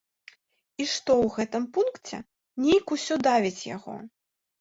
[0.29, 2.17] І што ў гэтым пункце
[2.63, 3.95] нейк усё давіць яго.